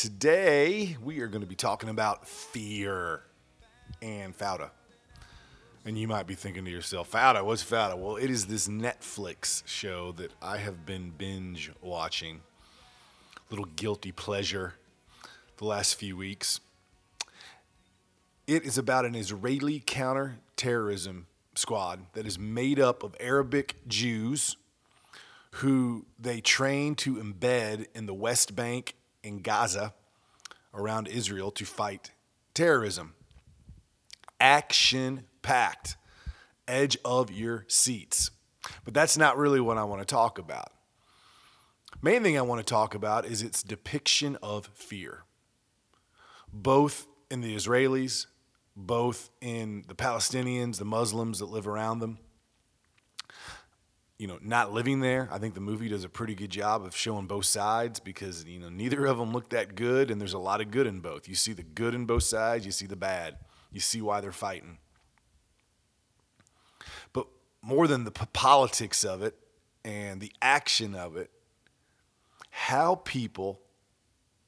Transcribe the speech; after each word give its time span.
Today, 0.00 0.96
we 1.02 1.18
are 1.22 1.26
going 1.26 1.40
to 1.40 1.46
be 1.48 1.56
talking 1.56 1.88
about 1.88 2.28
fear 2.28 3.20
and 4.00 4.32
Fauda. 4.32 4.70
And 5.84 5.98
you 5.98 6.06
might 6.06 6.28
be 6.28 6.36
thinking 6.36 6.64
to 6.66 6.70
yourself, 6.70 7.10
Fauda, 7.10 7.44
what's 7.44 7.64
Fauda? 7.64 7.98
Well, 7.98 8.14
it 8.14 8.30
is 8.30 8.46
this 8.46 8.68
Netflix 8.68 9.66
show 9.66 10.12
that 10.12 10.30
I 10.40 10.58
have 10.58 10.86
been 10.86 11.10
binge 11.18 11.72
watching. 11.82 12.42
Little 13.50 13.64
guilty 13.74 14.12
pleasure 14.12 14.74
the 15.56 15.64
last 15.64 15.96
few 15.96 16.16
weeks. 16.16 16.60
It 18.46 18.62
is 18.62 18.78
about 18.78 19.04
an 19.04 19.16
Israeli 19.16 19.82
counterterrorism 19.84 21.26
squad 21.56 22.06
that 22.12 22.24
is 22.24 22.38
made 22.38 22.78
up 22.78 23.02
of 23.02 23.16
Arabic 23.18 23.74
Jews 23.88 24.56
who 25.54 26.06
they 26.20 26.40
train 26.40 26.94
to 26.94 27.16
embed 27.16 27.86
in 27.96 28.06
the 28.06 28.14
West 28.14 28.54
Bank 28.54 28.94
in 29.22 29.40
Gaza 29.40 29.94
around 30.74 31.08
Israel 31.08 31.50
to 31.52 31.64
fight 31.64 32.12
terrorism. 32.54 33.14
Action 34.40 35.24
packed, 35.42 35.96
edge 36.66 36.96
of 37.04 37.30
your 37.30 37.64
seats. 37.68 38.30
But 38.84 38.94
that's 38.94 39.16
not 39.16 39.38
really 39.38 39.60
what 39.60 39.78
I 39.78 39.84
want 39.84 40.00
to 40.00 40.06
talk 40.06 40.38
about. 40.38 40.72
Main 42.02 42.22
thing 42.22 42.38
I 42.38 42.42
want 42.42 42.64
to 42.64 42.70
talk 42.70 42.94
about 42.94 43.24
is 43.24 43.42
its 43.42 43.62
depiction 43.62 44.36
of 44.42 44.66
fear, 44.74 45.24
both 46.52 47.06
in 47.30 47.40
the 47.40 47.56
Israelis, 47.56 48.26
both 48.76 49.30
in 49.40 49.84
the 49.88 49.94
Palestinians, 49.94 50.78
the 50.78 50.84
Muslims 50.84 51.40
that 51.40 51.46
live 51.46 51.66
around 51.66 51.98
them 51.98 52.18
you 54.18 54.26
know, 54.26 54.38
not 54.42 54.72
living 54.72 55.00
there. 55.00 55.28
I 55.30 55.38
think 55.38 55.54
the 55.54 55.60
movie 55.60 55.88
does 55.88 56.02
a 56.02 56.08
pretty 56.08 56.34
good 56.34 56.50
job 56.50 56.84
of 56.84 56.94
showing 56.96 57.26
both 57.26 57.44
sides 57.44 58.00
because, 58.00 58.44
you 58.44 58.58
know, 58.58 58.68
neither 58.68 59.06
of 59.06 59.16
them 59.16 59.32
look 59.32 59.50
that 59.50 59.76
good 59.76 60.10
and 60.10 60.20
there's 60.20 60.32
a 60.32 60.38
lot 60.38 60.60
of 60.60 60.72
good 60.72 60.88
in 60.88 60.98
both. 60.98 61.28
You 61.28 61.36
see 61.36 61.52
the 61.52 61.62
good 61.62 61.94
in 61.94 62.04
both 62.04 62.24
sides, 62.24 62.66
you 62.66 62.72
see 62.72 62.86
the 62.86 62.96
bad. 62.96 63.36
You 63.70 63.80
see 63.80 64.02
why 64.02 64.20
they're 64.20 64.32
fighting. 64.32 64.78
But 67.12 67.28
more 67.62 67.86
than 67.86 68.04
the 68.04 68.10
politics 68.10 69.04
of 69.04 69.22
it 69.22 69.36
and 69.84 70.20
the 70.20 70.32
action 70.42 70.96
of 70.96 71.16
it, 71.16 71.30
how 72.50 72.96
people 72.96 73.60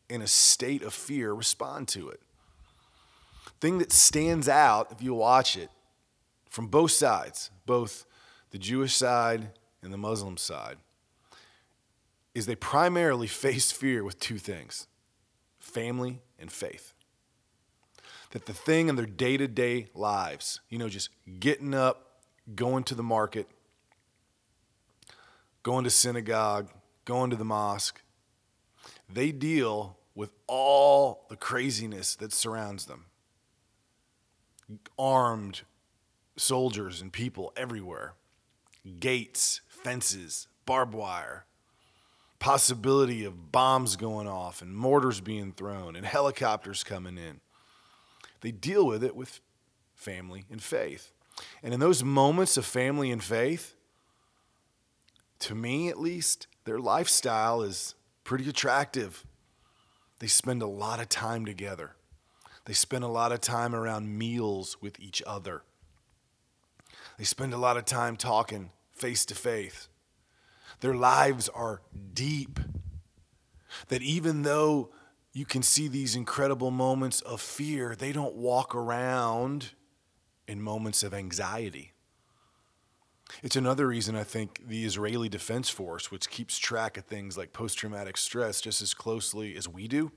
in 0.08 0.20
a 0.20 0.26
state 0.26 0.82
of 0.82 0.92
fear 0.92 1.32
respond 1.32 1.86
to 1.88 2.08
it. 2.08 2.20
Thing 3.60 3.78
that 3.78 3.92
stands 3.92 4.48
out 4.48 4.90
if 4.90 5.00
you 5.00 5.14
watch 5.14 5.56
it 5.56 5.70
from 6.48 6.66
both 6.66 6.90
sides, 6.90 7.52
both 7.66 8.04
the 8.50 8.58
Jewish 8.58 8.96
side 8.96 9.50
and 9.82 9.92
the 9.92 9.98
Muslim 9.98 10.36
side 10.36 10.76
is 12.34 12.46
they 12.46 12.56
primarily 12.56 13.26
face 13.44 13.72
fear 13.72 14.04
with 14.04 14.18
two 14.18 14.38
things 14.38 14.86
family 15.58 16.20
and 16.38 16.50
faith. 16.50 16.94
That 18.30 18.46
the 18.46 18.52
thing 18.52 18.88
in 18.88 18.96
their 18.96 19.06
day 19.06 19.36
to 19.36 19.48
day 19.48 19.88
lives, 19.94 20.60
you 20.68 20.78
know, 20.78 20.88
just 20.88 21.10
getting 21.38 21.74
up, 21.74 22.22
going 22.54 22.84
to 22.84 22.94
the 22.94 23.02
market, 23.02 23.48
going 25.62 25.84
to 25.84 25.90
synagogue, 25.90 26.70
going 27.04 27.30
to 27.30 27.36
the 27.36 27.44
mosque, 27.44 28.02
they 29.12 29.32
deal 29.32 29.98
with 30.14 30.32
all 30.46 31.26
the 31.28 31.36
craziness 31.36 32.14
that 32.16 32.32
surrounds 32.32 32.86
them. 32.86 33.06
Armed 34.98 35.62
soldiers 36.36 37.00
and 37.00 37.12
people 37.12 37.52
everywhere, 37.56 38.14
gates, 38.98 39.60
fences, 39.82 40.48
barbed 40.66 40.94
wire, 40.94 41.44
possibility 42.38 43.24
of 43.24 43.52
bombs 43.52 43.96
going 43.96 44.26
off 44.26 44.62
and 44.62 44.74
mortars 44.74 45.20
being 45.20 45.52
thrown 45.52 45.96
and 45.96 46.06
helicopters 46.06 46.82
coming 46.82 47.18
in. 47.18 47.40
They 48.40 48.50
deal 48.50 48.86
with 48.86 49.04
it 49.04 49.14
with 49.14 49.40
family 49.94 50.44
and 50.50 50.62
faith. 50.62 51.12
And 51.62 51.74
in 51.74 51.80
those 51.80 52.02
moments 52.02 52.56
of 52.56 52.64
family 52.64 53.10
and 53.10 53.22
faith, 53.22 53.74
to 55.40 55.54
me 55.54 55.88
at 55.88 55.98
least, 55.98 56.46
their 56.64 56.78
lifestyle 56.78 57.62
is 57.62 57.94
pretty 58.24 58.48
attractive. 58.48 59.24
They 60.18 60.26
spend 60.26 60.62
a 60.62 60.66
lot 60.66 61.00
of 61.00 61.08
time 61.08 61.44
together. 61.44 61.96
They 62.66 62.74
spend 62.74 63.04
a 63.04 63.08
lot 63.08 63.32
of 63.32 63.40
time 63.40 63.74
around 63.74 64.18
meals 64.18 64.76
with 64.80 65.00
each 65.00 65.22
other. 65.26 65.62
They 67.18 67.24
spend 67.24 67.52
a 67.52 67.58
lot 67.58 67.76
of 67.76 67.84
time 67.84 68.16
talking 68.16 68.70
face 69.00 69.24
to 69.26 69.34
face. 69.34 69.88
Their 70.80 70.94
lives 70.94 71.48
are 71.48 71.80
deep. 72.12 72.60
That 73.88 74.02
even 74.02 74.42
though 74.42 74.90
you 75.32 75.44
can 75.44 75.62
see 75.62 75.88
these 75.88 76.16
incredible 76.16 76.70
moments 76.70 77.20
of 77.22 77.40
fear, 77.40 77.94
they 77.94 78.12
don't 78.12 78.34
walk 78.34 78.74
around 78.74 79.70
in 80.48 80.60
moments 80.60 81.02
of 81.02 81.14
anxiety. 81.14 81.92
It's 83.42 83.56
another 83.56 83.86
reason 83.86 84.16
I 84.16 84.24
think 84.24 84.66
the 84.66 84.84
Israeli 84.84 85.28
Defense 85.28 85.70
Force, 85.70 86.10
which 86.10 86.28
keeps 86.28 86.58
track 86.58 86.96
of 86.96 87.04
things 87.04 87.38
like 87.38 87.52
post 87.52 87.78
traumatic 87.78 88.16
stress 88.16 88.60
just 88.60 88.82
as 88.82 88.92
closely 88.92 89.56
as 89.56 89.68
we 89.68 89.86
do, 89.86 90.10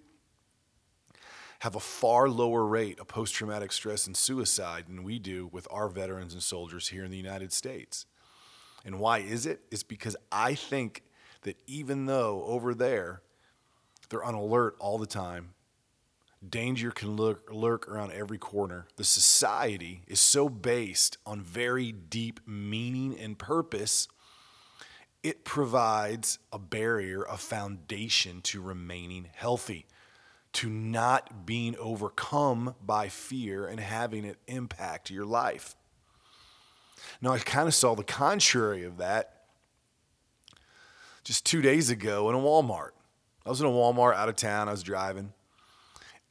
have 1.59 1.75
a 1.75 1.79
far 1.79 2.27
lower 2.27 2.65
rate 2.65 2.99
of 2.99 3.07
post 3.07 3.35
traumatic 3.35 3.71
stress 3.71 4.07
and 4.07 4.17
suicide 4.17 4.85
than 4.87 5.03
we 5.03 5.19
do 5.19 5.47
with 5.51 5.67
our 5.69 5.87
veterans 5.87 6.33
and 6.33 6.41
soldiers 6.41 6.87
here 6.87 7.05
in 7.05 7.11
the 7.11 7.17
United 7.17 7.53
States. 7.53 8.07
And 8.85 8.99
why 8.99 9.19
is 9.19 9.45
it? 9.45 9.61
It's 9.71 9.83
because 9.83 10.15
I 10.31 10.55
think 10.55 11.03
that 11.43 11.57
even 11.67 12.05
though 12.05 12.43
over 12.45 12.73
there 12.73 13.21
they're 14.09 14.23
on 14.23 14.35
alert 14.35 14.75
all 14.79 14.97
the 14.97 15.05
time, 15.05 15.53
danger 16.47 16.91
can 16.91 17.15
lurk, 17.15 17.47
lurk 17.51 17.87
around 17.87 18.11
every 18.11 18.37
corner, 18.37 18.87
the 18.97 19.03
society 19.03 20.01
is 20.07 20.19
so 20.19 20.49
based 20.49 21.17
on 21.25 21.41
very 21.41 21.91
deep 21.91 22.39
meaning 22.45 23.17
and 23.17 23.39
purpose, 23.39 24.07
it 25.23 25.45
provides 25.45 26.39
a 26.51 26.59
barrier, 26.59 27.23
a 27.23 27.37
foundation 27.37 28.41
to 28.41 28.61
remaining 28.61 29.29
healthy. 29.33 29.85
To 30.53 30.69
not 30.69 31.47
being 31.47 31.75
overcome 31.77 32.75
by 32.85 33.07
fear 33.07 33.65
and 33.65 33.79
having 33.79 34.23
it 34.23 34.37
impact 34.45 35.09
your 35.09 35.25
life. 35.25 35.75
Now, 37.21 37.31
I 37.31 37.39
kind 37.39 37.67
of 37.67 37.73
saw 37.73 37.95
the 37.95 38.03
contrary 38.03 38.83
of 38.83 38.97
that 38.97 39.45
just 41.23 41.45
two 41.45 41.61
days 41.61 41.89
ago 41.89 42.29
in 42.29 42.35
a 42.35 42.39
Walmart. 42.39 42.91
I 43.45 43.49
was 43.49 43.61
in 43.61 43.67
a 43.67 43.69
Walmart 43.69 44.15
out 44.15 44.29
of 44.29 44.35
town, 44.35 44.67
I 44.67 44.71
was 44.71 44.83
driving, 44.83 45.33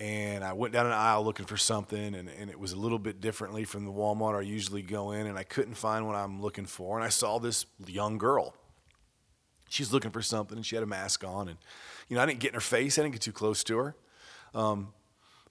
and 0.01 0.43
I 0.43 0.53
went 0.53 0.73
down 0.73 0.87
an 0.87 0.93
aisle 0.93 1.25
looking 1.25 1.47
for 1.47 1.57
something, 1.57 2.15
and, 2.15 2.29
and 2.29 2.51
it 2.51 2.59
was 2.59 2.73
a 2.73 2.77
little 2.77 2.99
bit 2.99 3.21
differently 3.21 3.65
from 3.65 3.85
the 3.85 3.93
Walmart 3.93 4.39
I 4.39 4.43
usually 4.43 4.83
go 4.83 5.13
in, 5.13 5.27
and 5.27 5.39
I 5.39 5.45
couldn't 5.45 5.75
find 5.75 6.07
what 6.07 6.17
I'm 6.17 6.41
looking 6.41 6.67
for. 6.67 6.97
And 6.97 7.05
I 7.05 7.09
saw 7.11 7.39
this 7.39 7.67
young 7.87 8.19
girl. 8.19 8.55
She's 9.69 9.93
looking 9.93 10.11
for 10.11 10.23
something, 10.23 10.57
and 10.57 10.67
she 10.67 10.77
had 10.77 10.83
a 10.83 10.87
mask 10.87 11.25
on. 11.25 11.49
And, 11.49 11.59
you 12.09 12.17
know, 12.17 12.23
I 12.23 12.27
didn't 12.27 12.41
get 12.41 12.49
in 12.49 12.55
her 12.55 12.61
face, 12.61 12.99
I 12.99 13.03
didn't 13.03 13.15
get 13.15 13.23
too 13.23 13.33
close 13.33 13.63
to 13.65 13.79
her. 13.79 13.97
Um, 14.55 14.93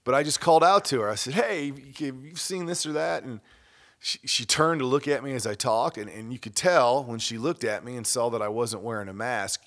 but 0.04 0.14
I 0.14 0.22
just 0.22 0.40
called 0.40 0.64
out 0.64 0.84
to 0.86 1.00
her. 1.00 1.08
I 1.08 1.14
said, 1.14 1.34
Hey, 1.34 1.72
you've 1.98 2.40
seen 2.40 2.66
this 2.66 2.86
or 2.86 2.92
that? 2.92 3.22
And 3.22 3.40
she, 4.02 4.44
turned 4.44 4.80
to 4.80 4.86
look 4.86 5.06
at 5.06 5.22
me 5.22 5.32
as 5.32 5.46
I 5.46 5.54
talked, 5.54 5.96
and, 5.96 6.10
and 6.10 6.32
you 6.32 6.38
could 6.38 6.56
tell 6.56 7.04
when 7.04 7.20
she 7.20 7.38
looked 7.38 7.62
at 7.62 7.84
me 7.84 7.96
and 7.96 8.04
saw 8.04 8.30
that 8.30 8.42
I 8.42 8.48
wasn't 8.48 8.82
wearing 8.82 9.08
a 9.08 9.12
mask, 9.12 9.62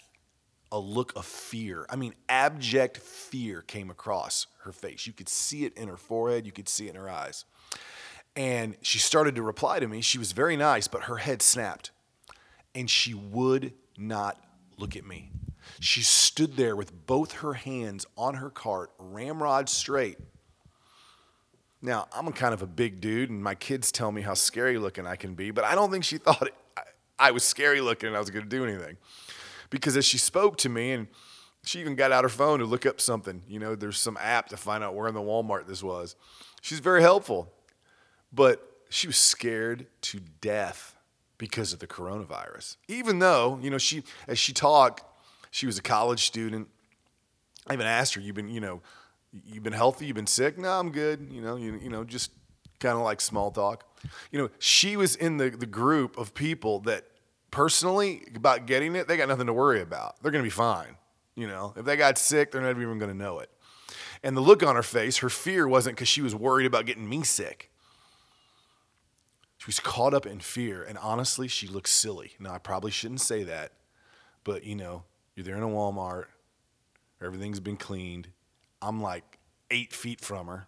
a 0.74 0.78
look 0.78 1.14
of 1.16 1.26
fear. 1.26 1.86
I 1.90 1.96
mean, 1.96 2.14
abject 2.28 2.98
fear 2.98 3.62
came 3.62 3.90
across 3.90 4.48
her 4.64 4.74
face. 4.74 5.08
You 5.08 5.14
could 5.14 5.30
see 5.30 5.64
it 5.64 5.78
in 5.78 5.88
her 5.88 5.96
forehead, 5.96 6.46
you 6.46 6.52
could 6.52 6.68
see 6.68 6.88
it 6.88 6.90
in 6.90 6.96
her 6.98 7.10
eyes. 7.10 7.46
And 8.36 8.76
she 8.82 9.00
started 9.00 9.36
to 9.36 9.42
reply 9.42 9.80
to 9.80 9.88
me. 9.88 10.02
She 10.02 10.18
was 10.18 10.34
very 10.34 10.58
nice, 10.58 10.90
but 10.90 11.04
her 11.04 11.18
head 11.18 11.42
snapped, 11.42 11.92
and 12.74 12.90
she 12.90 13.14
would 13.14 13.74
not 13.98 14.38
look 14.78 14.98
at 14.98 15.06
me. 15.06 15.32
She 15.80 16.02
stood 16.02 16.58
there 16.58 16.76
with 16.76 17.06
both 17.08 17.32
her 17.34 17.54
hands 17.54 18.06
on 18.18 18.36
her 18.36 18.50
cart, 18.50 18.92
ramrod 19.00 19.70
straight, 19.70 20.18
now, 21.86 22.08
I'm 22.14 22.32
kind 22.34 22.54
of 22.54 22.62
a 22.62 22.68
big 22.68 23.00
dude, 23.00 23.30
and 23.30 23.42
my 23.42 23.56
kids 23.56 23.92
tell 23.92 24.12
me 24.12 24.22
how 24.22 24.34
scary 24.34 24.78
looking 24.78 25.06
I 25.08 25.16
can 25.16 25.36
be, 25.36 25.52
but 25.52 25.64
I 25.64 25.76
don't 25.76 25.92
think 25.92 26.04
she 26.04 26.18
thought 26.26 26.50
I, 26.76 26.82
I 27.18 27.32
was 27.32 27.44
scary 27.44 27.82
looking 27.82 28.08
and 28.08 28.16
I 28.16 28.20
was 28.20 28.30
going 28.30 28.44
to 28.44 28.50
do 28.50 28.66
anything. 28.66 28.98
Because 29.70 29.96
as 29.96 30.06
she 30.06 30.18
spoke 30.18 30.58
to 30.58 30.70
me 30.70 30.92
and 30.92 31.08
She 31.66 31.80
even 31.80 31.96
got 31.96 32.12
out 32.12 32.24
her 32.24 32.30
phone 32.30 32.60
to 32.60 32.66
look 32.66 32.86
up 32.86 33.02
something. 33.02 33.42
You 33.48 33.60
know, 33.60 33.76
there's 33.76 33.98
some 33.98 34.18
app 34.22 34.50
to 34.50 34.58
find 34.58 34.84
out 34.84 34.94
where 34.94 35.08
in 35.08 35.16
the 35.16 35.22
Walmart 35.22 35.66
this 35.68 35.82
was. 35.82 36.16
She's 36.62 36.80
very 36.80 37.02
helpful, 37.02 37.52
but 38.32 38.62
she 38.90 39.08
was 39.08 39.18
scared 39.18 39.88
to 40.02 40.20
death 40.42 40.96
because 41.38 41.74
of 41.74 41.80
the 41.80 41.88
coronavirus. 41.88 42.78
Even 42.88 43.20
though, 43.20 43.60
you 43.62 43.70
know, 43.72 43.80
she 43.80 44.04
as 44.28 44.38
she 44.38 44.54
talked, 44.54 45.04
she 45.50 45.66
was 45.66 45.78
a 45.78 45.82
college 45.82 46.26
student. 46.26 46.68
I 47.68 47.74
even 47.74 47.88
asked 47.88 48.14
her, 48.14 48.22
"You've 48.22 48.36
been, 48.36 48.50
you 48.50 48.62
know, 48.62 48.82
you've 49.44 49.64
been 49.64 49.74
healthy, 49.74 50.06
you've 50.06 50.16
been 50.16 50.28
sick?" 50.28 50.58
No, 50.58 50.70
I'm 50.70 50.92
good. 50.92 51.28
You 51.32 51.42
know, 51.42 51.56
you, 51.56 51.80
you 51.82 51.90
know, 51.90 52.04
just 52.04 52.32
kind 52.80 52.96
of 52.96 53.04
like 53.04 53.22
small 53.22 53.52
talk. 53.52 53.86
You 54.32 54.40
know, 54.40 54.50
she 54.60 54.98
was 54.98 55.16
in 55.16 55.38
the 55.38 55.50
the 55.50 55.66
group 55.66 56.18
of 56.18 56.34
people 56.34 56.80
that 56.82 57.06
personally 57.56 58.22
about 58.36 58.66
getting 58.66 58.98
it, 58.98 59.08
they 59.08 59.16
got 59.16 59.30
nothing 59.30 59.48
to 59.48 59.54
worry 59.54 59.80
about. 59.80 60.22
They're 60.22 60.32
going 60.32 60.44
to 60.44 60.48
be 60.48 60.52
fine. 60.52 60.98
You 61.36 61.48
know, 61.48 61.74
if 61.78 61.86
they 61.86 61.96
got 61.96 62.18
sick, 62.18 62.52
they're 62.52 62.62
not 62.62 62.72
even 62.72 63.00
going 63.00 63.12
to 63.12 63.18
know 63.18 63.40
it. 63.40 63.50
And 64.24 64.36
the 64.36 64.42
look 64.42 64.62
on 64.62 64.76
her 64.76 64.84
face, 64.84 65.18
her 65.18 65.30
fear 65.30 65.68
wasn't 65.68 65.96
because 65.96 66.10
she 66.10 66.22
was 66.22 66.36
worried 66.36 66.66
about 66.66 66.86
getting 66.86 67.08
me 67.08 67.24
sick. 67.24 67.72
She 69.58 69.68
was 69.68 69.80
caught 69.80 70.14
up 70.14 70.26
in 70.26 70.40
fear. 70.42 70.84
And 70.84 70.98
honestly, 70.98 71.48
she 71.48 71.68
looked 71.68 71.90
silly. 71.90 72.34
Now, 72.40 72.54
I 72.54 72.58
probably 72.58 72.92
shouldn't 72.92 73.22
say 73.22 73.44
that, 73.44 73.72
but 74.44 74.66
you 74.66 74.76
know, 74.76 75.04
you're 75.36 75.46
there 75.46 75.56
in 75.56 75.64
a 75.64 75.68
Walmart, 75.68 76.26
everything's 77.22 77.62
been 77.62 77.78
cleaned. 77.78 78.28
I'm 78.86 79.02
like 79.02 79.40
eight 79.72 79.92
feet 79.92 80.22
from 80.22 80.48
her. 80.48 80.68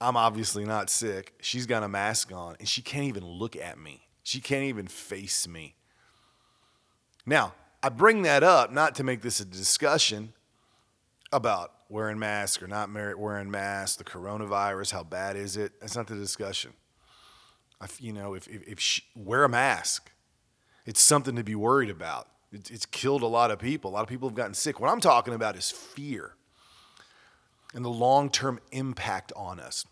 I'm 0.00 0.16
obviously 0.16 0.64
not 0.64 0.90
sick. 0.90 1.34
She's 1.40 1.66
got 1.66 1.84
a 1.84 1.88
mask 1.88 2.32
on, 2.32 2.56
and 2.58 2.68
she 2.68 2.82
can't 2.82 3.04
even 3.04 3.24
look 3.24 3.54
at 3.54 3.78
me. 3.78 4.08
She 4.24 4.40
can't 4.40 4.64
even 4.64 4.88
face 4.88 5.46
me. 5.46 5.76
Now, 7.24 7.54
I 7.80 7.88
bring 7.88 8.22
that 8.22 8.42
up 8.42 8.72
not 8.72 8.96
to 8.96 9.04
make 9.04 9.22
this 9.22 9.38
a 9.38 9.44
discussion 9.44 10.32
about 11.32 11.72
wearing 11.88 12.18
masks 12.18 12.60
or 12.60 12.66
not 12.66 12.90
wearing 12.92 13.50
masks, 13.50 13.96
the 13.96 14.04
coronavirus, 14.04 14.90
how 14.90 15.04
bad 15.04 15.36
is 15.36 15.56
it? 15.56 15.80
That's 15.80 15.94
not 15.94 16.08
the 16.08 16.16
discussion. 16.16 16.72
You 17.98 18.12
know, 18.12 18.34
if, 18.34 18.48
if, 18.48 18.66
if 18.66 18.80
she, 18.80 19.02
wear 19.14 19.44
a 19.44 19.48
mask, 19.48 20.10
it's 20.86 21.00
something 21.00 21.36
to 21.36 21.44
be 21.44 21.54
worried 21.54 21.90
about. 21.90 22.28
It's, 22.52 22.70
it's 22.70 22.86
killed 22.86 23.22
a 23.22 23.26
lot 23.26 23.52
of 23.52 23.60
people. 23.60 23.90
A 23.90 23.92
lot 23.92 24.02
of 24.02 24.08
people 24.08 24.28
have 24.28 24.36
gotten 24.36 24.54
sick. 24.54 24.80
What 24.80 24.90
I'm 24.90 25.00
talking 25.00 25.34
about 25.34 25.56
is 25.56 25.70
fear 25.70 26.34
and 27.72 27.84
the 27.84 27.90
long 27.90 28.30
term 28.30 28.60
impact 28.70 29.32
on 29.36 29.60
us. 29.60 29.86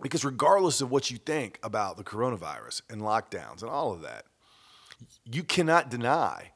Because 0.00 0.24
regardless 0.24 0.80
of 0.80 0.90
what 0.90 1.10
you 1.10 1.16
think 1.16 1.58
about 1.62 1.96
the 1.96 2.04
coronavirus 2.04 2.82
and 2.90 3.00
lockdowns 3.02 3.62
and 3.62 3.70
all 3.70 3.92
of 3.92 4.02
that, 4.02 4.24
you 5.24 5.44
cannot 5.44 5.90
deny 5.90 6.52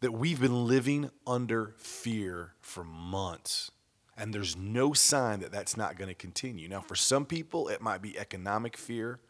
that 0.00 0.12
we've 0.12 0.40
been 0.40 0.66
living 0.66 1.10
under 1.26 1.74
fear 1.76 2.52
for 2.60 2.84
months. 2.84 3.70
And 4.16 4.34
there's 4.34 4.56
no 4.56 4.92
sign 4.92 5.40
that 5.40 5.52
that's 5.52 5.76
not 5.76 5.96
going 5.96 6.08
to 6.08 6.14
continue. 6.14 6.68
Now, 6.68 6.80
for 6.80 6.96
some 6.96 7.24
people, 7.24 7.68
it 7.68 7.80
might 7.80 8.02
be 8.02 8.18
economic 8.18 8.76
fear. 8.76 9.20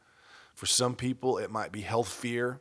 For 0.54 0.66
some 0.66 0.94
people, 0.94 1.38
it 1.38 1.50
might 1.50 1.72
be 1.72 1.82
health 1.82 2.08
fear, 2.08 2.60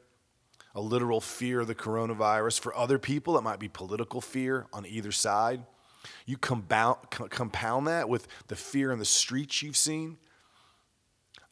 a 0.76 0.82
literal 0.82 1.22
fear 1.22 1.62
of 1.62 1.68
the 1.68 1.76
coronavirus. 1.76 2.60
For 2.60 2.76
other 2.76 3.00
people, 3.00 3.38
it 3.38 3.44
might 3.44 3.60
be 3.60 3.70
political 3.70 4.20
fear 4.20 4.68
on 4.74 4.86
either 4.86 5.12
side. 5.12 5.64
You 6.26 6.38
compound, 6.38 6.98
compound 7.10 7.88
that 7.88 8.10
with 8.10 8.28
the 8.48 8.56
fear 8.56 8.92
in 8.92 9.00
the 9.00 9.06
streets 9.06 9.62
you've 9.62 9.78
seen. 9.78 10.18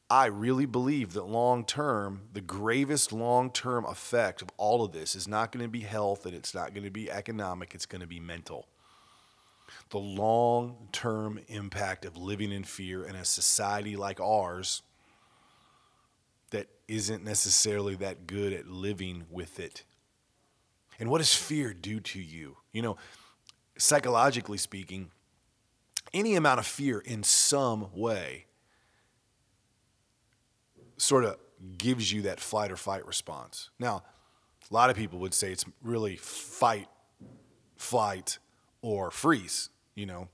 I 0.09 0.25
really 0.27 0.67
believe 0.67 1.13
that 1.13 1.25
long 1.25 1.65
term, 1.65 2.21
the 2.33 2.41
gravest 2.41 3.11
long 3.11 3.49
term 3.49 3.85
effect 3.85 4.41
of 4.41 4.49
all 4.57 4.83
of 4.83 4.91
this 4.91 5.15
is 5.15 5.27
not 5.27 5.51
going 5.51 5.65
to 5.65 5.71
be 5.71 5.81
health 5.81 6.25
and 6.25 6.35
it's 6.35 6.53
not 6.53 6.73
going 6.73 6.83
to 6.83 6.91
be 6.91 7.09
economic, 7.09 7.73
it's 7.73 7.87
going 7.87 8.01
to 8.01 8.07
be 8.07 8.19
mental. 8.19 8.67
The 9.89 9.97
long 9.97 10.89
term 10.91 11.39
impact 11.47 12.05
of 12.05 12.17
living 12.17 12.51
in 12.51 12.63
fear 12.63 13.03
in 13.03 13.15
a 13.15 13.25
society 13.25 13.95
like 13.95 14.19
ours 14.19 14.83
that 16.51 16.67
isn't 16.87 17.23
necessarily 17.23 17.95
that 17.95 18.27
good 18.27 18.53
at 18.53 18.67
living 18.67 19.25
with 19.31 19.59
it. 19.59 19.83
And 20.99 21.09
what 21.09 21.17
does 21.17 21.33
fear 21.33 21.73
do 21.73 21.99
to 21.99 22.21
you? 22.21 22.57
You 22.71 22.83
know, 22.83 22.97
psychologically 23.77 24.57
speaking, 24.57 25.12
any 26.13 26.36
amount 26.36 26.60
of 26.60 26.66
fear 26.66 27.00
in 27.00 27.24
some 27.24 27.89
way 27.94 28.45
sort 30.98 31.25
of 31.25 31.38
gives 31.77 32.12
you 32.12 32.22
that 32.24 32.39
flight 32.39 32.72
or 32.72 32.77
fight 32.77 33.06
response. 33.06 33.69
Now, 33.80 34.04
a 34.69 34.74
lot 34.74 34.89
of 34.89 34.95
people 34.95 35.19
would 35.19 35.33
say 35.33 35.51
it's 35.51 35.66
really 35.83 36.16
fight, 36.16 36.88
flight, 37.75 38.39
or 38.81 39.12
freeze. 39.12 39.69
You 39.94 40.06
know, 40.06 40.30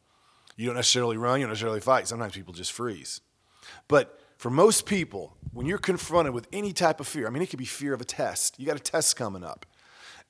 you 0.55 0.65
don't 0.65 0.75
necessarily 0.75 1.17
run, 1.17 1.39
you 1.39 1.45
don't 1.45 1.51
necessarily 1.51 1.79
fight. 1.79 2.07
Sometimes 2.07 2.33
people 2.33 2.53
just 2.53 2.71
freeze. 2.71 3.21
But 3.87 4.19
for 4.37 4.49
most 4.49 4.85
people, 4.85 5.35
when 5.53 5.65
you're 5.65 5.77
confronted 5.77 6.33
with 6.33 6.47
any 6.51 6.73
type 6.73 6.99
of 6.99 7.07
fear, 7.07 7.27
I 7.27 7.29
mean, 7.29 7.43
it 7.43 7.49
could 7.49 7.59
be 7.59 7.65
fear 7.65 7.93
of 7.93 8.01
a 8.01 8.05
test. 8.05 8.59
You 8.59 8.65
got 8.65 8.77
a 8.77 8.79
test 8.79 9.15
coming 9.15 9.43
up, 9.43 9.65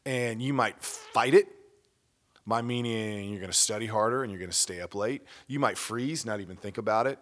and 0.05 0.41
you 0.41 0.53
might 0.53 0.81
fight 0.81 1.33
it 1.33 1.47
by 2.45 2.61
meaning 2.61 3.29
you're 3.29 3.39
going 3.39 3.51
to 3.51 3.57
study 3.57 3.85
harder 3.85 4.23
and 4.23 4.31
you're 4.31 4.39
going 4.39 4.51
to 4.51 4.57
stay 4.57 4.81
up 4.81 4.95
late. 4.95 5.23
You 5.47 5.59
might 5.59 5.77
freeze, 5.77 6.25
not 6.25 6.41
even 6.41 6.55
think 6.55 6.77
about 6.77 7.07
it, 7.07 7.19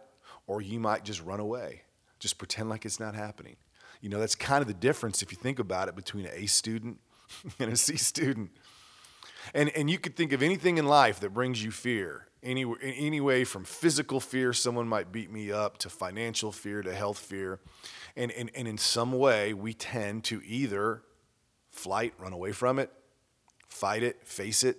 or 0.47 0.61
you 0.61 0.79
might 0.79 1.03
just 1.03 1.23
run 1.23 1.39
away 1.39 1.83
just 2.19 2.37
pretend 2.37 2.69
like 2.69 2.85
it's 2.85 2.99
not 2.99 3.15
happening. 3.15 3.55
You 4.01 4.09
know, 4.09 4.19
that's 4.19 4.35
kind 4.35 4.61
of 4.61 4.67
the 4.67 4.73
difference 4.73 5.21
if 5.21 5.31
you 5.31 5.37
think 5.37 5.59
about 5.59 5.87
it 5.87 5.95
between 5.95 6.25
an 6.25 6.31
A 6.35 6.45
student 6.45 6.99
and 7.59 7.71
a 7.71 7.75
C 7.75 7.97
student. 7.97 8.51
And, 9.53 9.69
and 9.75 9.89
you 9.89 9.97
could 9.97 10.15
think 10.15 10.33
of 10.33 10.43
anything 10.43 10.77
in 10.77 10.85
life 10.85 11.21
that 11.21 11.33
brings 11.33 11.63
you 11.63 11.71
fear, 11.71 12.27
any, 12.43 12.65
any 12.81 13.19
way 13.19 13.43
from 13.43 13.63
physical 13.63 14.19
fear, 14.19 14.53
someone 14.53 14.87
might 14.87 15.11
beat 15.11 15.31
me 15.31 15.51
up, 15.51 15.77
to 15.79 15.89
financial 15.89 16.51
fear, 16.51 16.81
to 16.81 16.93
health 16.93 17.17
fear. 17.17 17.59
And, 18.15 18.31
and, 18.31 18.51
and 18.53 18.67
in 18.67 18.77
some 18.77 19.13
way, 19.13 19.53
we 19.53 19.73
tend 19.73 20.23
to 20.25 20.41
either 20.45 21.01
flight, 21.71 22.13
run 22.19 22.33
away 22.33 22.51
from 22.51 22.79
it, 22.79 22.91
fight 23.67 24.03
it, 24.03 24.25
face 24.25 24.63
it, 24.63 24.77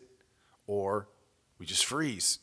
or 0.70 1.08
we 1.58 1.66
just 1.66 1.84
freeze. 1.84 2.38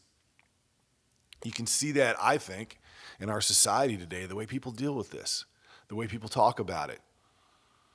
You 1.46 1.54
can 1.54 1.66
see 1.66 1.94
that, 1.94 2.18
I 2.22 2.38
think, 2.38 2.78
in 3.22 3.30
our 3.30 3.40
society 3.40 3.96
today, 3.96 4.26
the 4.26 4.36
way 4.36 4.46
people 4.46 4.74
deal 4.74 4.94
with 4.94 5.12
this, 5.12 5.46
the 5.88 5.96
way 5.96 6.08
people 6.08 6.28
talk 6.28 6.60
about 6.60 6.90
it. 6.90 7.00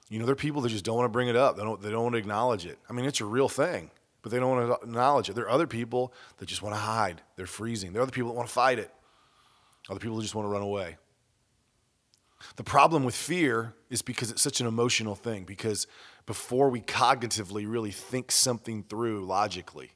You 0.09 0.19
know, 0.19 0.25
there 0.25 0.33
are 0.33 0.37
people 0.37 0.63
that 0.63 0.71
just 0.71 0.87
don't 0.87 0.97
want 0.97 1.05
to 1.05 1.13
bring 1.13 1.29
it 1.29 1.37
up. 1.37 1.59
They 1.59 1.63
don't, 1.63 1.83
they 1.83 1.91
don't 1.91 2.05
want 2.05 2.15
to 2.15 2.19
acknowledge 2.19 2.65
it. 2.65 2.79
I 2.89 2.95
mean, 2.95 3.05
it's 3.05 3.21
a 3.21 3.27
real 3.27 3.49
thing, 3.49 3.91
but 4.23 4.33
they 4.33 4.39
don't 4.39 4.49
want 4.49 4.81
to 4.81 4.87
acknowledge 4.87 5.29
it. 5.29 5.35
There 5.35 5.45
are 5.45 5.51
other 5.51 5.67
people 5.67 6.15
that 6.39 6.47
just 6.47 6.63
want 6.63 6.75
to 6.75 6.81
hide. 6.81 7.21
They're 7.37 7.45
freezing. 7.45 7.93
There 7.93 8.01
are 8.01 8.05
other 8.05 8.13
people 8.13 8.31
that 8.31 8.37
want 8.37 8.49
to 8.49 8.55
fight 8.55 8.79
it. 8.79 8.91
Other 9.91 10.01
people 10.01 10.19
just 10.23 10.35
want 10.35 10.47
to 10.47 10.51
run 10.51 10.63
away. 10.63 10.97
The 12.57 12.65
problem 12.65 13.05
with 13.05 13.15
fear 13.15 13.75
is 13.91 14.01
because 14.01 14.31
it's 14.31 14.41
such 14.41 14.63
an 14.63 14.67
emotional 14.67 15.15
thing, 15.15 15.45
because 15.45 15.87
before 16.25 16.71
we 16.71 16.81
cognitively 16.81 17.71
really 17.71 17.91
think 17.91 18.33
something 18.33 18.83
through 18.83 19.27
logically, 19.27 19.93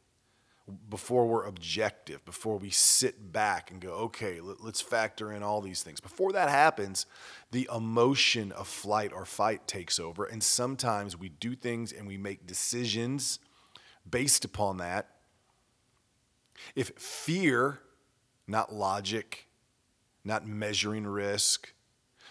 before 0.89 1.27
we're 1.27 1.45
objective, 1.45 2.25
before 2.25 2.59
we 2.59 2.71
sit 2.71 3.33
back 3.33 3.71
and 3.71 3.81
go, 3.81 3.91
okay, 3.91 4.41
let, 4.41 4.59
us 4.61 4.81
factor 4.81 5.33
in 5.33 5.43
all 5.43 5.61
these 5.61 5.83
things. 5.83 6.01
Before 6.01 6.33
that 6.33 6.49
happens, 6.49 7.07
the 7.53 7.69
emotion 7.75 8.51
of 8.51 8.67
flight 8.67 9.13
or 9.13 9.25
fight 9.25 9.69
takes 9.69 10.01
over. 10.01 10.25
And 10.25 10.43
sometimes 10.43 11.17
we 11.17 11.29
do 11.29 11.55
things 11.55 11.93
and 11.93 12.07
we 12.07 12.17
make 12.17 12.47
decisions 12.47 13.39
based 14.09 14.45
upon 14.45 14.79
that. 14.79 15.09
If 16.75 16.91
fear, 16.99 17.81
not 18.49 18.75
logic, 18.75 19.47
not 20.25 20.49
measuring 20.49 21.07
risk, 21.07 21.73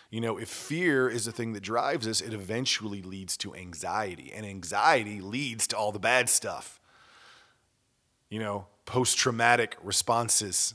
you 0.10 0.20
know, 0.20 0.38
if 0.38 0.50
fear 0.50 1.10
is 1.10 1.24
the 1.24 1.32
thing 1.32 1.54
that 1.54 1.64
drives 1.64 2.06
us, 2.06 2.20
it 2.20 2.34
eventually 2.34 3.02
leads 3.02 3.38
to 3.38 3.56
anxiety. 3.56 4.32
And 4.34 4.46
anxiety 4.46 5.22
leads 5.22 5.68
to 5.68 5.78
all 5.78 5.94
the 5.94 6.00
bad 6.00 6.30
stuff 6.30 6.82
you 8.36 8.42
know, 8.42 8.66
post 8.84 9.18
traumatic 9.18 9.78
responses. 9.82 10.74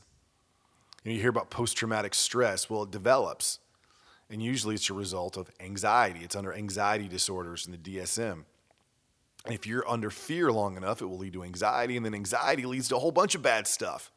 You, 1.04 1.10
know, 1.10 1.14
you 1.16 1.20
hear 1.20 1.28
about 1.28 1.50
post 1.50 1.76
traumatic 1.76 2.14
stress. 2.14 2.70
Well, 2.70 2.84
it 2.84 2.90
develops. 2.90 3.58
And 4.30 4.42
usually 4.42 4.76
it's 4.76 4.88
a 4.88 4.94
result 4.94 5.36
of 5.36 5.50
anxiety. 5.60 6.20
It's 6.22 6.34
under 6.34 6.54
anxiety 6.54 7.06
disorders 7.06 7.66
in 7.66 7.72
the 7.72 7.76
DSM. 7.76 8.44
And 9.44 9.54
if 9.54 9.66
you're 9.66 9.86
under 9.86 10.08
fear 10.08 10.50
long 10.50 10.78
enough, 10.78 11.02
it 11.02 11.04
will 11.04 11.18
lead 11.18 11.34
to 11.34 11.44
anxiety. 11.44 11.98
And 11.98 12.06
then 12.06 12.14
anxiety 12.14 12.64
leads 12.64 12.88
to 12.88 12.96
a 12.96 12.98
whole 12.98 13.12
bunch 13.12 13.34
of 13.34 13.42
bad 13.42 13.66
stuff. 13.66 14.10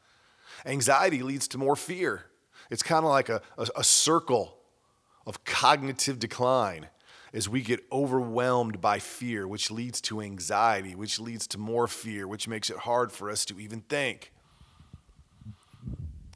Anxiety 0.66 1.22
leads 1.22 1.50
to 1.50 1.58
more 1.58 1.76
fear. 1.76 2.24
It's 2.70 2.82
kind 2.82 3.04
of 3.04 3.12
like 3.12 3.28
a, 3.28 3.42
a, 3.58 3.68
a 3.76 3.84
circle 3.84 4.56
of 5.28 5.44
cognitive 5.44 6.18
decline 6.18 6.88
is 7.34 7.50
we 7.50 7.62
get 7.62 7.84
overwhelmed 7.92 8.80
by 8.80 9.00
fear, 9.00 9.48
which 9.48 9.72
leads 9.72 10.00
to 10.00 10.22
anxiety, 10.22 10.94
which 10.94 11.20
leads 11.20 11.48
to 11.48 11.58
more 11.58 11.88
fear, 11.88 12.28
which 12.28 12.48
makes 12.48 12.70
it 12.70 12.78
hard 12.78 13.12
for 13.12 13.30
us 13.30 13.44
to 13.44 13.60
even 13.60 13.82
think. 13.82 14.32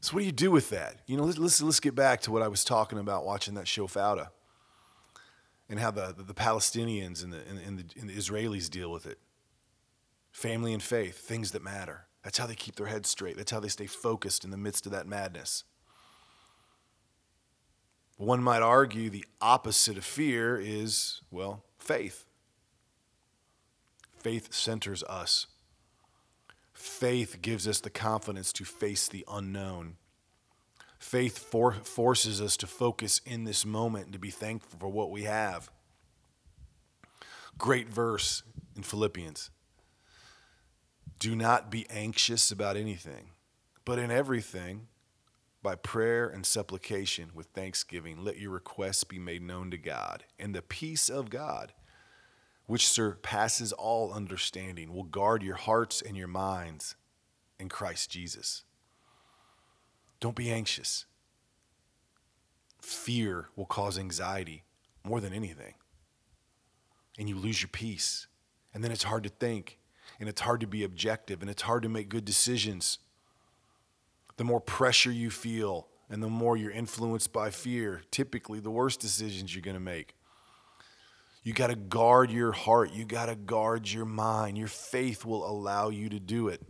So, 0.01 0.15
what 0.15 0.21
do 0.21 0.25
you 0.25 0.31
do 0.31 0.49
with 0.49 0.71
that? 0.71 1.01
You 1.05 1.17
know, 1.17 1.23
let's, 1.23 1.37
let's, 1.37 1.61
let's 1.61 1.79
get 1.79 1.93
back 1.93 2.21
to 2.21 2.31
what 2.31 2.41
I 2.41 2.47
was 2.47 2.63
talking 2.63 2.97
about 2.97 3.25
watching 3.25 3.53
that 3.53 3.67
show 3.67 3.87
Fauda 3.87 4.29
and 5.69 5.79
how 5.79 5.91
the, 5.91 6.13
the, 6.17 6.23
the 6.23 6.33
Palestinians 6.33 7.23
and 7.23 7.31
the, 7.31 7.39
and, 7.47 7.59
and, 7.59 7.79
the, 7.79 7.99
and 7.99 8.09
the 8.09 8.15
Israelis 8.15 8.69
deal 8.69 8.91
with 8.91 9.05
it. 9.05 9.19
Family 10.31 10.73
and 10.73 10.81
faith, 10.81 11.19
things 11.19 11.51
that 11.51 11.63
matter. 11.63 12.05
That's 12.23 12.37
how 12.37 12.47
they 12.47 12.55
keep 12.55 12.75
their 12.75 12.87
heads 12.87 13.09
straight. 13.09 13.37
That's 13.37 13.51
how 13.51 13.59
they 13.59 13.67
stay 13.67 13.85
focused 13.85 14.43
in 14.43 14.51
the 14.51 14.57
midst 14.57 14.85
of 14.85 14.91
that 14.91 15.07
madness. 15.07 15.63
One 18.17 18.41
might 18.41 18.63
argue 18.63 19.09
the 19.09 19.25
opposite 19.39 19.97
of 19.97 20.03
fear 20.03 20.59
is, 20.59 21.21
well, 21.29 21.63
faith. 21.77 22.25
Faith 24.17 24.53
centers 24.53 25.03
us. 25.03 25.45
Faith 26.73 27.41
gives 27.41 27.67
us 27.67 27.79
the 27.79 27.91
confidence 27.91 28.51
to 28.53 28.65
face 28.65 29.07
the 29.07 29.23
unknown. 29.31 29.97
Faith 30.99 31.37
for, 31.37 31.73
forces 31.73 32.41
us 32.41 32.57
to 32.57 32.67
focus 32.67 33.21
in 33.23 33.43
this 33.43 33.65
moment 33.65 34.05
and 34.05 34.13
to 34.13 34.19
be 34.19 34.31
thankful 34.31 34.79
for 34.79 34.89
what 34.89 35.11
we 35.11 35.23
have. 35.23 35.69
Great 37.59 37.87
verse 37.87 38.41
in 38.75 38.81
Philippians. 38.81 39.51
Do 41.19 41.35
not 41.35 41.69
be 41.71 41.87
anxious 41.89 42.51
about 42.51 42.77
anything, 42.77 43.29
but 43.85 43.99
in 43.99 44.09
everything, 44.09 44.87
by 45.67 45.75
prayer 45.75 46.29
and 46.29 46.45
supplication 46.45 47.29
with 47.33 47.47
thanksgiving, 47.47 48.23
let 48.23 48.39
your 48.39 48.51
requests 48.51 49.03
be 49.03 49.19
made 49.19 49.41
known 49.41 49.69
to 49.69 49.77
God. 49.77 50.23
And 50.39 50.55
the 50.55 50.61
peace 50.61 51.09
of 51.09 51.29
God, 51.29 51.73
which 52.67 52.87
surpasses 52.87 53.73
all 53.73 54.13
understanding, 54.13 54.93
will 54.93 55.03
guard 55.03 55.43
your 55.43 55.57
hearts 55.57 56.01
and 56.01 56.15
your 56.15 56.29
minds 56.29 56.95
in 57.59 57.67
Christ 57.67 58.09
Jesus. 58.09 58.63
Don't 60.21 60.37
be 60.37 60.49
anxious. 60.49 61.05
Fear 62.81 63.49
will 63.57 63.65
cause 63.65 63.99
anxiety 63.99 64.63
more 65.03 65.19
than 65.19 65.33
anything. 65.33 65.73
And 67.19 67.27
you 67.27 67.35
lose 67.35 67.61
your 67.61 67.67
peace. 67.73 68.27
And 68.73 68.85
then 68.85 68.93
it's 68.93 69.03
hard 69.03 69.23
to 69.23 69.29
think, 69.29 69.79
and 70.17 70.29
it's 70.29 70.39
hard 70.39 70.61
to 70.61 70.67
be 70.67 70.85
objective, 70.85 71.41
and 71.41 71.51
it's 71.51 71.63
hard 71.63 71.83
to 71.83 71.89
make 71.89 72.07
good 72.07 72.23
decisions. 72.23 72.99
The 74.37 74.43
more 74.43 74.61
pressure 74.61 75.11
you 75.11 75.29
feel, 75.29 75.87
and 76.09 76.23
the 76.23 76.29
more 76.29 76.55
you're 76.55 76.71
influenced 76.71 77.33
by 77.33 77.49
fear, 77.49 78.01
typically 78.11 78.59
the 78.59 78.71
worst 78.71 78.99
decisions 78.99 79.53
you're 79.53 79.61
going 79.61 79.75
to 79.75 79.81
make. 79.81 80.15
You 81.43 81.53
got 81.53 81.67
to 81.67 81.75
guard 81.75 82.31
your 82.31 82.51
heart. 82.51 82.91
You 82.93 83.05
got 83.05 83.27
to 83.27 83.35
guard 83.35 83.89
your 83.89 84.05
mind. 84.05 84.57
Your 84.57 84.67
faith 84.67 85.25
will 85.25 85.49
allow 85.49 85.89
you 85.89 86.09
to 86.09 86.19
do 86.19 86.49
it. 86.49 86.61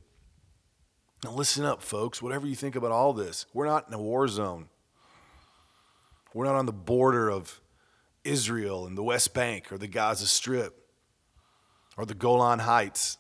Now, 1.24 1.32
listen 1.32 1.66
up, 1.66 1.82
folks. 1.82 2.22
Whatever 2.22 2.48
you 2.48 2.56
think 2.56 2.76
about 2.76 2.92
all 2.92 3.12
this, 3.14 3.48
we're 3.54 3.66
not 3.66 3.88
in 3.88 3.94
a 3.94 4.02
war 4.02 4.28
zone. 4.28 4.68
We're 6.34 6.46
not 6.46 6.56
on 6.56 6.68
the 6.68 6.74
border 6.74 7.32
of 7.32 7.60
Israel 8.24 8.86
and 8.86 8.98
the 8.98 9.04
West 9.04 9.34
Bank 9.34 9.72
or 9.72 9.78
the 9.78 9.88
Gaza 9.88 10.28
Strip 10.28 10.88
or 11.98 12.06
the 12.06 12.14
Golan 12.14 12.60
Heights. 12.60 13.18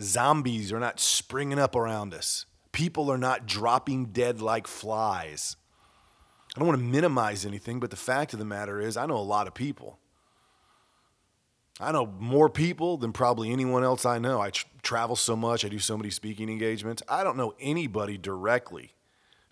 Zombies 0.00 0.72
are 0.72 0.78
not 0.78 1.00
springing 1.00 1.58
up 1.58 1.74
around 1.74 2.14
us. 2.14 2.46
People 2.76 3.10
are 3.10 3.16
not 3.16 3.46
dropping 3.46 4.08
dead 4.12 4.42
like 4.42 4.66
flies. 4.66 5.56
I 6.54 6.58
don't 6.58 6.68
want 6.68 6.78
to 6.78 6.84
minimize 6.84 7.46
anything, 7.46 7.80
but 7.80 7.88
the 7.88 7.96
fact 7.96 8.34
of 8.34 8.38
the 8.38 8.44
matter 8.44 8.78
is, 8.78 8.98
I 8.98 9.06
know 9.06 9.16
a 9.16 9.20
lot 9.20 9.46
of 9.46 9.54
people. 9.54 9.98
I 11.80 11.90
know 11.90 12.04
more 12.04 12.50
people 12.50 12.98
than 12.98 13.14
probably 13.14 13.50
anyone 13.50 13.82
else 13.82 14.04
I 14.04 14.18
know. 14.18 14.42
I 14.42 14.50
tr- 14.50 14.66
travel 14.82 15.16
so 15.16 15.34
much, 15.34 15.64
I 15.64 15.70
do 15.70 15.78
so 15.78 15.96
many 15.96 16.10
speaking 16.10 16.50
engagements. 16.50 17.02
I 17.08 17.24
don't 17.24 17.38
know 17.38 17.54
anybody 17.58 18.18
directly 18.18 18.92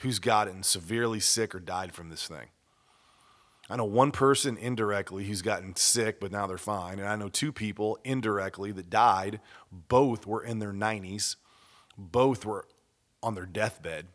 who's 0.00 0.18
gotten 0.18 0.62
severely 0.62 1.20
sick 1.20 1.54
or 1.54 1.60
died 1.60 1.94
from 1.94 2.10
this 2.10 2.28
thing. 2.28 2.48
I 3.70 3.76
know 3.76 3.86
one 3.86 4.10
person 4.10 4.58
indirectly 4.58 5.24
who's 5.24 5.40
gotten 5.40 5.76
sick, 5.76 6.20
but 6.20 6.30
now 6.30 6.46
they're 6.46 6.58
fine. 6.58 6.98
And 6.98 7.08
I 7.08 7.16
know 7.16 7.30
two 7.30 7.54
people 7.54 7.96
indirectly 8.04 8.70
that 8.72 8.90
died. 8.90 9.40
Both 9.72 10.26
were 10.26 10.44
in 10.44 10.58
their 10.58 10.74
90s, 10.74 11.36
both 11.96 12.44
were 12.44 12.66
on 13.24 13.34
their 13.34 13.46
deathbed. 13.46 14.06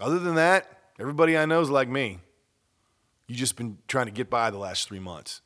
Other 0.00 0.18
than 0.18 0.34
that, 0.34 0.66
everybody 0.98 1.38
I 1.38 1.46
know 1.46 1.60
is 1.60 1.70
like 1.70 1.88
me. 1.88 2.18
You 3.28 3.36
just 3.36 3.56
been 3.56 3.78
trying 3.86 4.06
to 4.06 4.12
get 4.12 4.28
by 4.28 4.50
the 4.50 4.58
last 4.58 4.88
three 4.88 4.98
months. 4.98 5.40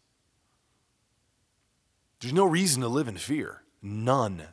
There's 2.20 2.32
no 2.32 2.46
reason 2.46 2.80
to 2.80 2.88
live 2.88 3.06
in 3.06 3.18
fear. 3.18 3.62
None. 3.82 4.44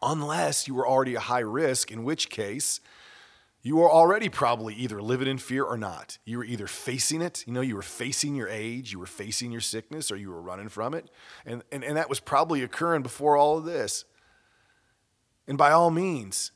Unless 0.00 0.68
you 0.68 0.74
were 0.74 0.86
already 0.86 1.16
a 1.16 1.20
high 1.20 1.40
risk, 1.40 1.90
in 1.90 2.04
which 2.04 2.30
case 2.30 2.80
you 3.62 3.76
were 3.76 3.90
already 3.90 4.28
probably 4.28 4.74
either 4.74 5.02
living 5.02 5.26
in 5.26 5.38
fear 5.38 5.64
or 5.64 5.76
not. 5.76 6.18
You 6.24 6.38
were 6.38 6.44
either 6.44 6.68
facing 6.68 7.20
it, 7.20 7.44
you 7.46 7.52
know, 7.52 7.60
you 7.60 7.74
were 7.74 7.82
facing 7.82 8.36
your 8.36 8.48
age, 8.48 8.92
you 8.92 9.00
were 9.00 9.06
facing 9.06 9.50
your 9.50 9.60
sickness, 9.60 10.12
or 10.12 10.16
you 10.16 10.30
were 10.30 10.40
running 10.40 10.68
from 10.68 10.94
it. 10.94 11.10
And, 11.44 11.64
and, 11.72 11.82
and 11.82 11.96
that 11.96 12.08
was 12.08 12.20
probably 12.20 12.62
occurring 12.62 13.02
before 13.02 13.36
all 13.36 13.58
of 13.58 13.64
this. 13.64 14.04
And 15.48 15.58
by 15.58 15.72
all 15.72 15.90
means, 15.90 16.52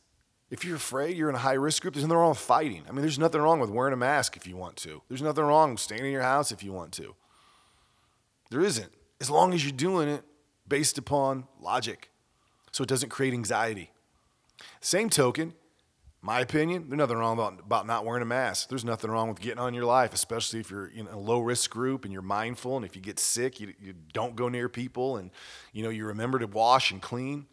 if 0.51 0.65
you're 0.65 0.77
afraid, 0.77 1.17
you're 1.17 1.29
in 1.29 1.35
a 1.35 1.39
high 1.39 1.55
risk 1.55 1.83
group, 1.83 1.95
there's 1.95 2.05
nothing 2.05 2.19
wrong 2.19 2.31
with 2.31 2.39
fighting. 2.39 2.83
I 2.89 2.93
mean, 2.93 3.01
there's 3.01 3.19
nothing 3.19 3.41
wrong 3.41 3.61
with 3.61 3.71
wearing 3.71 3.93
a 3.95 3.97
mask 3.97 4.37
if 4.37 4.47
you 4.47 4.57
want 4.57 4.77
to. 4.77 5.03
There's 5.09 5.23
nothing 5.23 5.45
wrong 5.45 5.73
with 5.73 5.81
staying 5.81 6.05
in 6.05 6.13
your 6.13 6.23
house 6.23 6.53
if 6.53 6.63
you 6.63 6.73
want 6.73 6.93
to. 6.93 7.15
There 8.51 8.61
isn't 8.61 8.93
as 9.21 9.31
long 9.31 9.53
as 9.53 9.65
you're 9.65 9.73
doing 9.73 10.09
it 10.09 10.23
based 10.69 10.99
upon 10.99 11.45
logic 11.61 12.11
so 12.73 12.83
it 12.83 12.89
doesn't 12.89 13.09
create 13.09 13.35
anxiety. 13.35 13.91
Same 14.81 15.11
token, 15.11 15.55
my 16.25 16.41
opinion, 16.41 16.87
there's 16.89 16.97
nothing 16.97 17.19
wrong 17.19 17.35
about, 17.35 17.61
about 17.61 17.87
not 17.87 18.07
wearing 18.07 18.23
a 18.23 18.27
mask. 18.27 18.71
There's 18.71 18.85
nothing 18.85 19.11
wrong 19.11 19.29
with 19.29 19.41
getting 19.41 19.59
on 19.59 19.75
your 19.75 19.85
life, 19.85 20.15
especially 20.15 20.59
if 20.59 20.71
you're 20.71 20.87
in 20.87 21.07
a 21.09 21.19
low 21.19 21.41
risk 21.41 21.71
group 21.71 22.05
and 22.05 22.13
you're 22.15 22.23
mindful. 22.23 22.77
And 22.77 22.87
if 22.87 22.97
you 22.97 23.03
get 23.03 23.19
sick, 23.19 23.61
you, 23.61 23.75
you 23.79 23.95
don't 24.15 24.35
go 24.35 24.49
near 24.49 24.71
people 24.71 25.19
and 25.19 25.31
you 25.75 25.83
know 25.83 25.91
you 25.91 26.07
remember 26.07 26.39
to 26.39 26.47
wash 26.47 26.91
and 26.91 27.03
clean. 27.03 27.45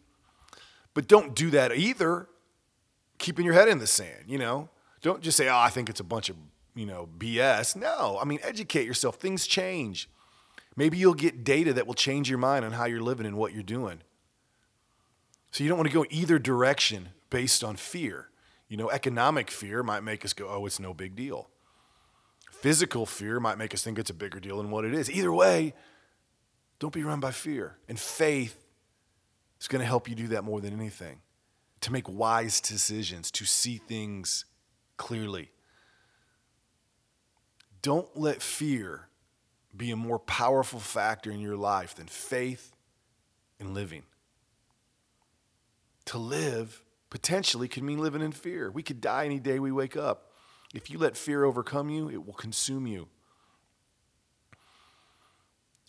But 0.94 1.06
don't 1.06 1.34
do 1.34 1.50
that 1.50 1.76
either, 1.76 2.28
keeping 3.22 3.46
your 3.46 3.54
head 3.54 3.68
in 3.68 3.78
the 3.78 3.86
sand. 3.86 4.24
You 4.26 4.36
know, 4.36 4.68
don't 5.00 5.22
just 5.22 5.36
say, 5.38 5.48
"Oh, 5.48 5.56
I 5.56 5.70
think 5.70 5.88
it's 5.88 6.00
a 6.00 6.04
bunch 6.04 6.28
of 6.28 6.36
you 6.74 6.84
know 6.84 7.08
BS." 7.18 7.74
No, 7.74 8.18
I 8.20 8.24
mean 8.24 8.40
educate 8.42 8.86
yourself. 8.86 9.16
Things 9.16 9.46
change. 9.46 10.10
Maybe 10.76 10.98
you'll 10.98 11.14
get 11.14 11.44
data 11.44 11.72
that 11.74 11.86
will 11.86 11.94
change 11.94 12.28
your 12.28 12.38
mind 12.38 12.64
on 12.64 12.72
how 12.72 12.84
you're 12.84 13.00
living 13.00 13.26
and 13.26 13.36
what 13.36 13.54
you're 13.54 13.62
doing. 13.62 14.02
So 15.50 15.62
you 15.62 15.68
don't 15.68 15.78
want 15.78 15.90
to 15.90 15.94
go 15.94 16.06
either 16.10 16.38
direction 16.38 17.10
based 17.30 17.62
on 17.62 17.76
fear. 17.76 18.28
You 18.68 18.78
know, 18.78 18.88
economic 18.90 19.50
fear 19.50 19.82
might 19.82 20.02
make 20.02 20.24
us 20.24 20.32
go, 20.32 20.48
oh, 20.48 20.64
it's 20.64 20.80
no 20.80 20.94
big 20.94 21.14
deal. 21.14 21.50
Physical 22.50 23.04
fear 23.04 23.38
might 23.38 23.58
make 23.58 23.74
us 23.74 23.82
think 23.82 23.98
it's 23.98 24.08
a 24.08 24.14
bigger 24.14 24.40
deal 24.40 24.56
than 24.56 24.70
what 24.70 24.86
it 24.86 24.94
is. 24.94 25.10
Either 25.10 25.30
way, 25.30 25.74
don't 26.78 26.94
be 26.94 27.04
run 27.04 27.20
by 27.20 27.32
fear. 27.32 27.76
And 27.86 28.00
faith 28.00 28.64
is 29.60 29.68
going 29.68 29.80
to 29.80 29.86
help 29.86 30.08
you 30.08 30.14
do 30.14 30.28
that 30.28 30.42
more 30.42 30.62
than 30.62 30.72
anything 30.72 31.20
to 31.82 31.92
make 31.92 32.08
wise 32.08 32.60
decisions, 32.60 33.30
to 33.32 33.44
see 33.44 33.76
things 33.76 34.44
clearly. 34.96 35.50
Don't 37.82 38.08
let 38.16 38.40
fear 38.40 39.08
be 39.76 39.90
a 39.90 39.96
more 39.96 40.18
powerful 40.18 40.78
factor 40.78 41.30
in 41.30 41.40
your 41.40 41.56
life 41.56 41.96
than 41.96 42.06
faith 42.06 42.72
and 43.58 43.74
living. 43.74 44.04
To 46.06 46.18
live 46.18 46.82
potentially 47.10 47.68
could 47.68 47.82
mean 47.82 47.98
living 47.98 48.22
in 48.22 48.32
fear. 48.32 48.70
We 48.70 48.82
could 48.82 49.00
die 49.00 49.26
any 49.26 49.40
day 49.40 49.58
we 49.58 49.72
wake 49.72 49.96
up. 49.96 50.30
If 50.72 50.88
you 50.88 50.98
let 50.98 51.16
fear 51.16 51.44
overcome 51.44 51.90
you, 51.90 52.08
it 52.08 52.24
will 52.24 52.32
consume 52.32 52.86
you. 52.86 53.08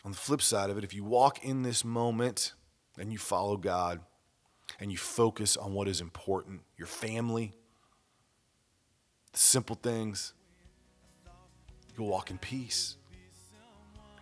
On 0.03 0.11
the 0.11 0.17
flip 0.17 0.41
side 0.41 0.69
of 0.69 0.77
it, 0.77 0.83
if 0.83 0.93
you 0.93 1.03
walk 1.03 1.45
in 1.45 1.61
this 1.61 1.85
moment 1.85 2.53
and 2.97 3.11
you 3.11 3.19
follow 3.19 3.57
God 3.57 4.01
and 4.79 4.91
you 4.91 4.97
focus 4.97 5.57
on 5.57 5.73
what 5.73 5.87
is 5.87 6.01
important, 6.01 6.61
your 6.77 6.87
family, 6.87 7.53
the 9.31 9.39
simple 9.39 9.75
things, 9.75 10.33
you'll 11.97 12.07
walk 12.07 12.31
in 12.31 12.37
peace. 12.37 12.97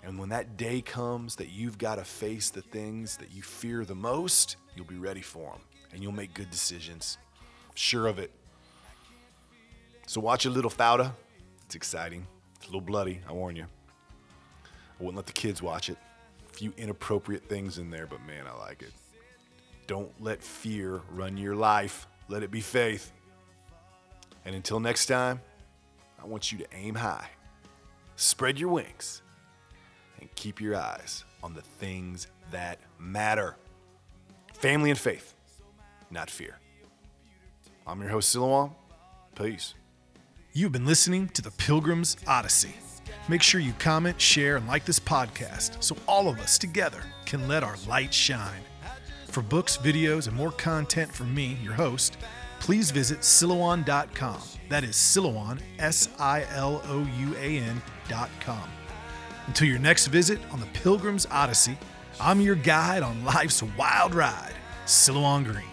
And 0.04 0.18
when 0.18 0.30
that 0.30 0.58
day 0.58 0.82
comes 0.82 1.36
that 1.36 1.50
you've 1.50 1.78
got 1.78 1.96
to 1.96 2.04
face 2.04 2.50
the 2.50 2.62
things 2.62 3.18
that 3.18 3.32
you 3.32 3.42
fear 3.42 3.86
the 3.86 3.96
most, 3.96 4.56
you'll 4.76 4.86
be 4.86 4.98
ready 4.98 5.22
for 5.22 5.52
them 5.52 5.62
and 5.94 6.02
you'll 6.02 6.12
make 6.12 6.34
good 6.34 6.50
decisions. 6.50 7.18
Sure 7.76 8.08
of 8.08 8.18
it. 8.20 8.32
So 10.08 10.20
watch 10.20 10.46
a 10.46 10.50
little 10.50 10.72
Fauda. 10.72 11.14
It's 11.66 11.76
exciting. 11.76 12.26
It's 12.56 12.66
a 12.66 12.68
little 12.68 12.82
bloody, 12.82 13.22
I 13.28 13.32
warn 13.32 13.56
you. 13.56 13.66
I 15.00 15.04
wouldn't 15.04 15.18
let 15.18 15.26
the 15.26 15.34
kids 15.34 15.62
watch 15.62 15.90
it. 15.90 15.98
A 16.50 16.54
few 16.54 16.74
inappropriate 16.78 17.48
things 17.48 17.78
in 17.78 17.90
there, 17.90 18.08
but 18.08 18.26
man, 18.26 18.46
I 18.48 18.58
like 18.58 18.82
it. 18.82 18.92
Don't 19.88 20.12
let 20.22 20.44
fear 20.44 21.02
run 21.12 21.38
your 21.38 21.56
life. 21.56 22.08
Let 22.28 22.44
it 22.44 22.52
be 22.52 22.62
faith. 22.62 23.12
And 24.46 24.56
until 24.56 24.80
next 24.80 25.06
time, 25.08 25.42
I 26.22 26.26
want 26.26 26.52
you 26.52 26.58
to 26.60 26.66
aim 26.74 26.96
high, 26.96 27.28
spread 28.16 28.60
your 28.60 28.70
wings, 28.70 29.22
and 30.20 30.34
keep 30.36 30.62
your 30.62 30.76
eyes 30.76 31.24
on 31.44 31.54
the 31.54 31.62
things 31.62 32.28
that 32.52 32.80
matter 33.00 33.56
family 34.62 34.92
and 34.92 35.00
faith, 35.00 35.34
not 36.12 36.30
fear. 36.30 36.60
I'm 37.88 38.00
your 38.00 38.12
host, 38.12 38.36
Silouan. 38.36 38.72
Peace. 39.36 39.74
You've 40.54 40.72
been 40.72 40.86
listening 40.86 41.30
to 41.30 41.42
the 41.42 41.50
Pilgrim's 41.52 42.16
Odyssey. 42.28 42.76
Make 43.28 43.42
sure 43.42 43.60
you 43.60 43.74
comment, 43.80 44.22
share, 44.22 44.58
and 44.58 44.68
like 44.68 44.86
this 44.86 45.00
podcast 45.00 45.82
so 45.82 45.96
all 46.08 46.30
of 46.30 46.40
us 46.40 46.60
together 46.60 47.02
can 47.26 47.48
let 47.48 47.64
our 47.64 47.76
light 47.88 48.14
shine. 48.14 48.62
For 49.32 49.42
books, 49.42 49.78
videos, 49.78 50.28
and 50.28 50.36
more 50.36 50.52
content 50.52 51.10
from 51.10 51.34
me, 51.34 51.58
your 51.64 51.72
host, 51.74 52.18
please 52.60 52.92
visit 52.92 53.22
Silouan.com. 53.22 54.42
That 54.68 54.84
is 54.84 54.96
Silouan, 54.98 55.62
S 55.80 56.10
I 56.20 56.46
L 56.52 56.82
O 56.86 57.00
U 57.00 57.36
A 57.38 57.60
N.com. 57.60 58.70
Until 59.48 59.70
your 59.70 59.80
next 59.80 60.08
visit 60.08 60.40
on 60.52 60.60
the 60.60 60.66
Pilgrim's 60.68 61.26
Odyssey, 61.32 61.78
I'm 62.20 62.42
your 62.42 62.56
guide 62.56 63.04
on 63.04 63.24
life's 63.24 63.64
wild 63.78 64.14
ride, 64.14 64.54
Silouan 64.86 65.46
Green. 65.46 65.71